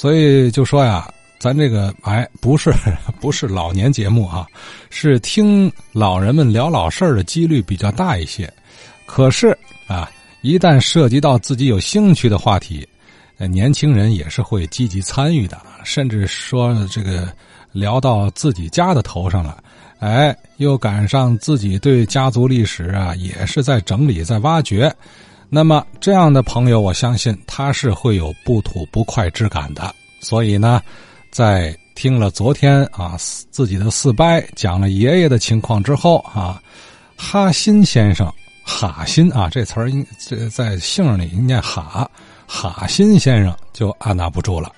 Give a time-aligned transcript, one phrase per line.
[0.00, 2.72] 所以就说呀，咱这个哎，不是
[3.18, 4.46] 不是老年节目啊，
[4.90, 8.48] 是听老人们聊老事儿的几率比较大一些。
[9.06, 9.58] 可是
[9.88, 10.08] 啊，
[10.40, 12.86] 一旦涉及到自己有兴趣的话题，
[13.50, 17.28] 年轻人也是会积极参与的，甚至说这个
[17.72, 19.60] 聊到自己家的头上了。
[19.98, 24.94] 哎，又赶上自己对家族历史啊，也是在整理、在挖掘。
[25.48, 29.94] 那么这样的朋友，我相信他是会有不吐不快之感的。
[30.20, 30.82] 所以呢，
[31.30, 33.16] 在听了昨天啊
[33.50, 36.62] 自己的四伯讲了爷爷的情况之后啊，
[37.16, 42.10] 哈辛先生，哈辛啊这词儿应这在姓里念哈，
[42.46, 44.72] 哈辛先生就按捺不住了，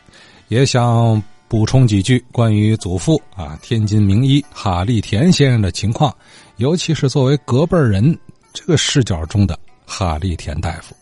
[0.49, 1.23] 也想。
[1.51, 6.15] 补充几句关于祖父啊，天津名医哈利田先生的情况，
[6.59, 8.17] 尤其是作为隔辈人
[8.53, 9.59] 这个视角中的
[9.91, 10.95] 哈利田大夫。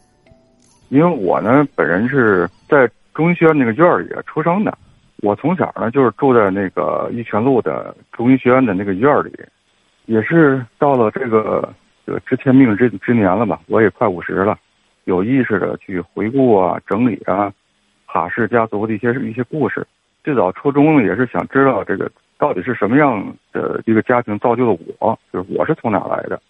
[0.89, 4.77] 因为我呢，本人是在中医学院那个院儿里出生的，
[5.19, 9.31] 我从小呢就是住在那个玉泉路的中医学院的那个院儿里，
[10.07, 11.71] 也是到了这个
[12.07, 14.59] 这个知天命之之年了吧，我也快五十了，
[15.05, 17.53] 有意识的去回顾啊、整理啊，
[18.07, 19.87] 哈氏家族的一些一些故事。
[20.25, 26.41] 最早初衷呢，也是想知道这个到底是什么样的一个家庭造就了我，就是我是从哪来的，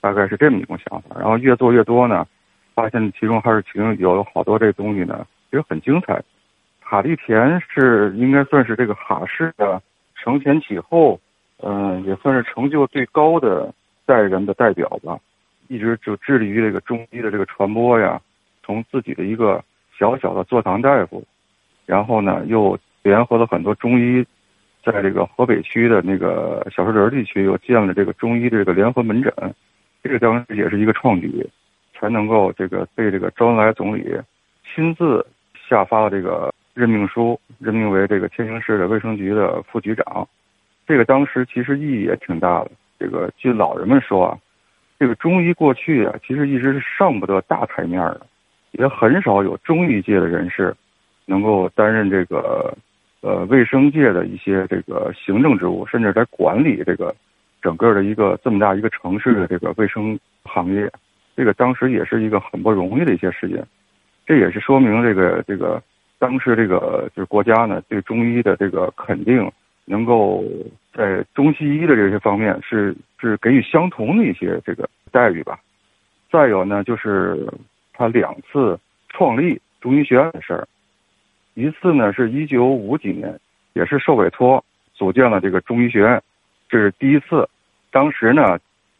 [0.00, 1.16] 大概是这么一种想法。
[1.18, 2.26] 然后越做越多呢，
[2.74, 6.22] 发现其中还是其中有好多这东西呢，其实很精彩。
[6.80, 9.80] 哈利田是应该算是这个哈氏的
[10.14, 11.20] 承前启后，
[11.62, 13.72] 嗯，也算是成就最高的
[14.04, 15.18] 代人的代表吧。
[15.68, 18.20] 一直就致力于这个中医的这个传播呀，
[18.62, 19.62] 从自己的一个
[19.98, 21.24] 小小的坐堂大夫，
[21.84, 22.78] 然后呢又。
[23.02, 24.26] 联合了很多中医，
[24.82, 29.32] 在这个河北区的那个小树林地区又建了这个中医这个联合门诊，
[30.06, 31.44] 这个当时也是一个创举，
[31.92, 34.04] 才能够这个被这个周恩来总理
[34.64, 35.26] 亲自
[35.68, 40.26] 下发了这个任命书，任命为这个天津市的卫生局的副局长。
[40.86, 42.70] 这个当时其实意义也挺大的。
[42.98, 44.38] 这个据老人们说啊，
[44.98, 48.26] 这个中医过去啊，其实一直是上不得大台面的，
[48.72, 50.72] 也很少有中医界的人士
[51.24, 52.72] 能够担任这个。
[53.22, 57.12] 呃，卫生界的一些这个行政职务，甚至在管理这个
[57.62, 60.90] 整个的一个这么大一个城市的这个卫生行业，
[61.36, 63.66] 这个当时也是一个很不容易的一些事件。
[64.24, 65.82] 这也是说明这个这个
[66.18, 69.50] 当时这个就是国家呢对中医的这个肯定，
[69.84, 70.44] 能够
[70.92, 75.58] 在中西医的这些方面是是给予相同的一些这个待遇吧。
[76.30, 77.46] 再有呢，就是
[77.92, 78.78] 他两次
[79.08, 80.66] 创立中医学院的事儿。
[81.54, 83.38] 一次呢，是一九五几年，
[83.74, 84.62] 也是受委托
[84.92, 86.20] 组建了这个中医学院，
[86.68, 87.48] 这是第一次。
[87.90, 88.58] 当时呢，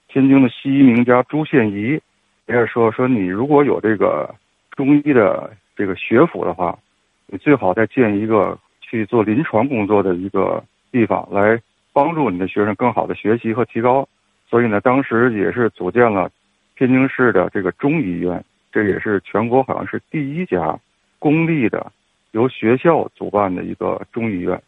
[0.08, 2.00] 天津的西医名家朱宪仪
[2.46, 4.34] 也是说说你如果有这个
[4.70, 6.78] 中医的这个学府的话，
[7.26, 11.60] 你最好再建一个去做临床工作的一个地方，来
[11.92, 14.08] 帮助你的学生更好的学习和提高。
[14.48, 16.30] 所以呢，当时也是组建了
[16.76, 20.78] 天津市的这个中医院，这也是全国好像是第一家
[21.18, 21.92] 公立的。
[22.32, 24.60] 由学校主办的一个中医院，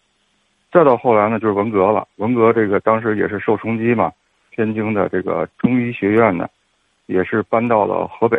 [0.71, 2.07] 再到后来呢，就是文革了。
[2.17, 4.13] 文革这个当时也是受冲击嘛，
[4.51, 6.47] 天津的这个中医学院呢，
[7.07, 8.39] 也是搬到了河北，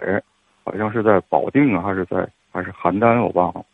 [0.64, 3.66] 好像是在保定啊，还是在还是邯郸，我忘了。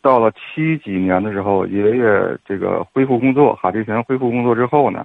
[0.00, 5.04] 到了七几年的时候，爷爷这个恢复工作，哈迪田恢复工作之后呢，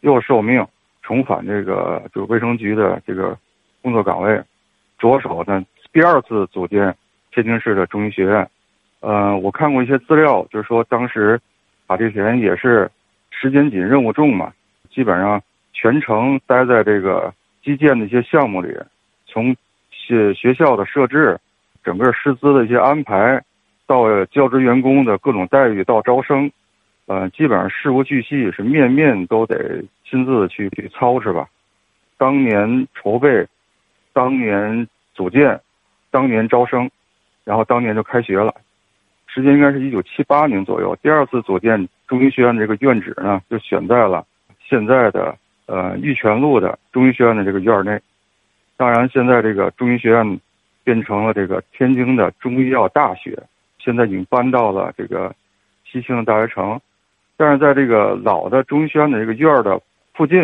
[0.00, 0.64] 又受命
[1.02, 3.36] 重返这个就是卫生局的这个
[3.82, 4.40] 工作岗位，
[4.98, 6.94] 着手呢第二次组建
[7.32, 8.48] 天津市的中医学院。
[9.00, 11.40] 嗯，我看过一些资料，就是说当时
[11.96, 12.90] 这些人也是
[13.30, 14.52] 时间紧、任务重嘛，
[14.90, 15.40] 基本上
[15.72, 17.32] 全程待在这个
[17.62, 18.76] 基建的一些项目里，
[19.26, 19.54] 从
[19.90, 21.38] 学学校的设置、
[21.84, 23.42] 整个师资的一些安排，
[23.86, 26.50] 到教职员工的各种待遇，到招生，
[27.06, 31.48] 呃，基本上事无巨细，是面面都得亲自去去操持吧。
[32.16, 33.46] 当年筹备，
[34.12, 35.60] 当年组建，
[36.10, 36.90] 当年招生，
[37.44, 38.54] 然后当年就开学了。
[39.38, 44.26] 时间应该是一九七八年左右，第二次组建中医学院的这个院址呢，就选在了
[44.68, 45.32] 现在的
[45.66, 48.00] 呃玉泉路的中医学院的这个院内。
[48.76, 50.40] 当然，现在这个中医学院
[50.82, 53.40] 变成了这个天津的中医药大学，
[53.78, 55.32] 现在已经搬到了这个
[55.84, 56.80] 西青的大学城。
[57.36, 59.80] 但是在这个老的中医学院的这个院儿的
[60.14, 60.42] 附近，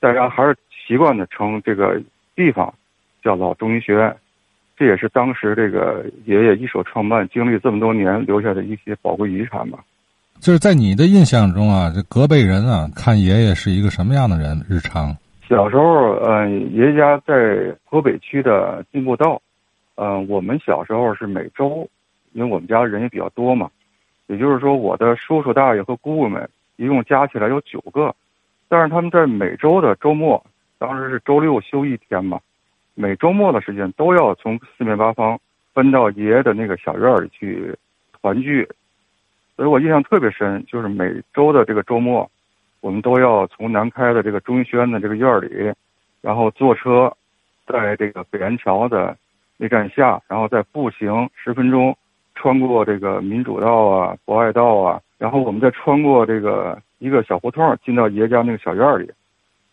[0.00, 0.54] 大家还是
[0.86, 1.98] 习惯的称这个
[2.36, 2.74] 地方
[3.22, 4.14] 叫老中医学院。
[4.78, 9.78] 这也是当时这个爷爷一手创办、经历这么多年留下的一些宝贵遗产吧。
[10.38, 14.64] 就是在你的印象中啊，这隔辈人啊，看爷爷是一个什么样的人？
[14.68, 15.16] 日常
[15.48, 19.42] 小时候，嗯，爷爷家在河北区的进步道，
[19.96, 21.88] 嗯，我们小时候是每周，
[22.34, 23.68] 因为我们家人也比较多嘛，
[24.28, 28.14] 也就是说，我的叔叔大爷和姑姑们一共加起来有九个，
[28.68, 30.40] 但是他们在每周的周末，
[30.78, 32.38] 当时是周六休一天嘛，
[33.00, 35.38] 每周末的时间都要从四面八方
[35.72, 37.72] 奔到爷爷的那个小院里去
[38.20, 38.68] 团聚，
[39.54, 42.28] 所以我印象特别深，就是每周的这个周末，
[42.80, 45.72] 我们都要从南开的这个中医学院的这个院里，
[46.20, 47.16] 然后坐车，
[47.68, 49.16] 在这个北安桥的
[49.56, 51.96] 那站下，然后再步行十分钟。
[52.34, 59.10] 穿过这个民主道啊、博爱道啊，然后我们再穿过这个一个小胡同，进到爷家那个小院里。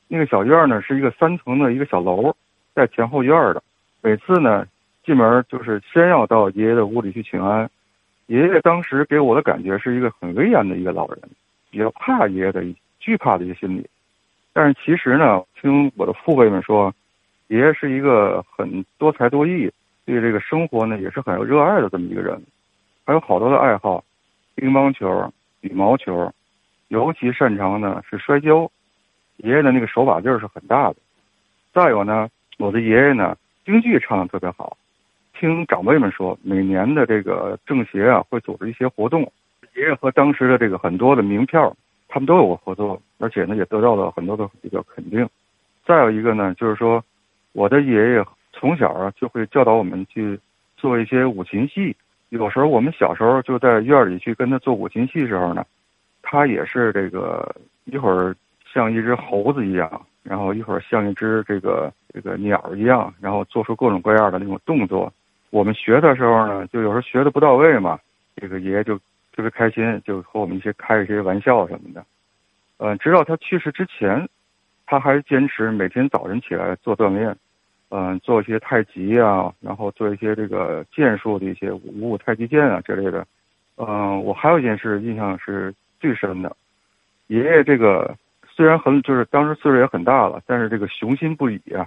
[0.07, 2.35] 那个小院呢是一个三层的一个小楼，
[2.75, 3.63] 在前后院的。
[4.01, 4.67] 每次呢
[5.03, 7.67] 进门就是先要到爷爷的屋里去请安。
[8.27, 11.19] 爷爷当时给我的感觉是一个很威严的一个老人，
[11.71, 12.63] 比较怕爷爷的
[12.99, 13.87] 惧怕的一个心理。
[14.51, 16.93] 但是其实呢，听我的父辈们说，
[17.47, 19.71] 爷爷是一个很多才多艺，
[20.05, 22.41] 对这个生活呢也是很有热爱的这么一个人。
[23.05, 24.03] 还有好多的爱好，
[24.55, 25.31] 乒乓球、
[25.61, 26.33] 羽毛球，
[26.87, 28.69] 尤其擅长呢是摔跤。
[29.37, 30.95] 爷爷的那个手把劲儿是很大的。
[31.73, 33.35] 再有呢，我的爷爷呢
[33.65, 34.77] 京剧唱的特别好。
[35.37, 39.29] 听长辈们说，每年的这个政协啊会组织一些活动，
[39.75, 41.75] 爷爷和当时的这个很多的名票，
[42.07, 45.27] 他们都有过合作，而且呢也得到了很多的比较肯定。
[45.85, 47.03] 再有一个呢，就是说，
[47.51, 50.39] 我的爷爷从小啊就会教导我们去
[50.77, 51.93] 做一些五禽戏。
[52.29, 55.65] 有时候我们小时候就在院里去跟他做五禽戏时候呢，
[56.21, 57.53] 他也是这个
[57.83, 58.33] 一会儿
[58.73, 65.13] 像一只猴子一样，然后一会儿像一只这个这个鸟一样，然后做出各种各样的那种动作。
[65.51, 67.99] 我们学的时候呢，就有时候学的不到位嘛，
[68.35, 68.97] 这个爷爷就
[69.33, 72.03] 特别开心，就和我们一些开一些玩笑什么的。
[72.77, 74.27] 嗯，直到他去世之前，
[74.87, 77.33] 他还坚持每天早晨起来做锻炼。
[77.89, 83.25] 嗯，做一些太极啊，然后做一些这个剑术的一些五五太极剑啊之类的。
[83.77, 86.53] 嗯，我还有一件事印象是最深的，
[87.27, 88.13] 爷爷这个
[88.55, 91.85] 虽然很就是当时岁数也很大了，但是这个雄心不已啊。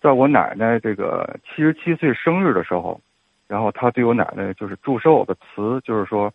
[0.00, 2.98] 在我奶奶这个七十七岁生日的时候，
[3.46, 6.32] 然后他对我奶奶就是祝寿的词，就是说，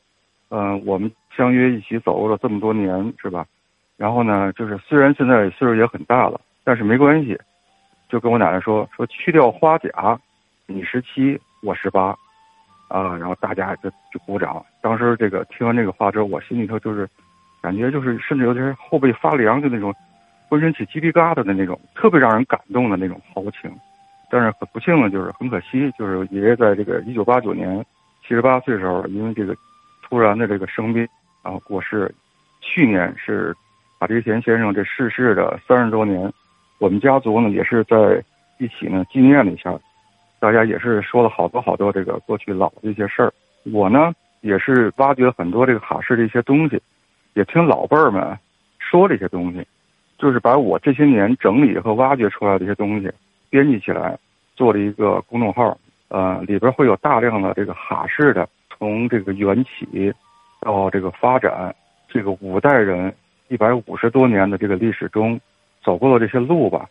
[0.50, 3.45] 嗯，我们相约一起走过了这么多年，是吧？
[3.98, 7.38] 然后呢，就是虽然现在岁数也很大了，但是没关系。
[8.10, 10.19] 就跟我奶奶说说去掉花甲，
[10.66, 12.16] 你十七我十八，
[12.89, 14.62] 啊，然后大家就就鼓掌。
[14.81, 17.07] 当时这个听完这个话之后，我心里头就是
[17.62, 19.94] 感觉就是甚至有点后背发凉，就那种
[20.50, 23.72] 浑身起鸡皮疙瘩的那种，特别让人感动的那种豪情。
[24.30, 27.86] 但是很不幸的就是很可惜，就是爷爷在这个一九八九年
[28.22, 29.56] 七十八岁的时候，因为这个
[30.02, 31.08] 突然的这个生病，
[31.44, 32.13] 然后过世。
[32.63, 33.56] 去年是
[34.00, 36.31] 马志贤先生这逝世的三十周年。
[36.78, 38.24] 我们家族呢也是在
[38.60, 39.74] 一起呢纪念了一下，
[40.40, 43.34] 大家也是说了好多好多这个过去老的一些事儿。
[43.72, 46.81] 我呢也是挖掘很多这个哈市的一些东西，
[47.33, 48.38] 也听老辈儿们
[48.80, 49.66] 说这些东西，
[50.18, 53.12] 就是把我这些年整理和挖掘出来的一些东西
[53.50, 54.18] 编辑起来，
[54.56, 55.78] 做了一个公众号。
[56.10, 60.13] 呃，里边会有大量的这个哈市的，从这个缘起
[60.60, 61.74] 到这个发展，
[62.10, 63.13] 这个五代人
[63.48, 65.39] 一百五十多年的这个历史中。
[65.83, 66.88] 走过的这些路吧，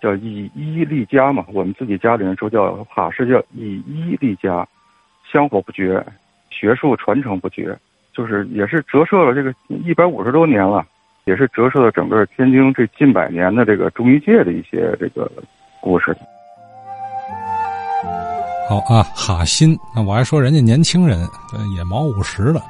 [0.00, 1.46] 叫以一立家嘛。
[1.52, 4.66] 我们自己家里人说叫哈是叫以一立家，
[5.30, 6.04] 香火不绝，
[6.50, 7.78] 学术传承不绝，
[8.14, 9.54] 就是也是折射了这个
[9.84, 10.84] 一百五十多年了，
[11.24, 15.30] 也是折射了整个天津这近百年的这个中医界的一些这个
[15.80, 16.16] 故事。
[18.68, 21.20] 好啊，哈新，那我还说人家年轻人
[21.76, 22.62] 也毛五十了。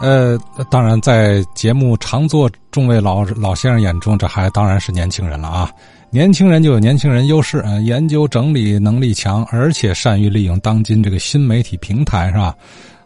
[0.00, 0.36] 呃，
[0.70, 5.70] 当然，在节目常做众位老老先生眼中，这还当然是年轻人了啊！
[6.10, 12.54] 年轻人就有年轻人优势，呃，研究整理能力强，而且善于利用当今这个新媒体平台，是吧？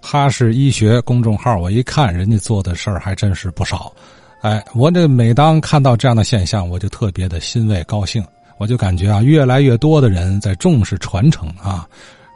[0.09, 3.93] 哈氏医学公众号，我一看人家做的事儿还真是不少。
[4.41, 8.25] 哎，我这每当看到这样的现象，我就特别的欣慰高兴，
[8.59, 11.89] 我就感觉啊，越来越多的人在重视传承啊。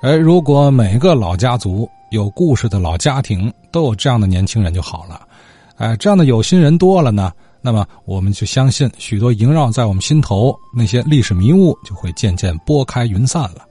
[0.03, 1.89] 哎，如果每个老家族。
[2.11, 5.21] 有故事的老家庭都有这样的年轻人就好了，
[5.77, 13.65] 哎，这样的有心人多了呢，那么我们就相信许多萦绕在我们心头那些历史迷雾就会渐渐拨开云散了。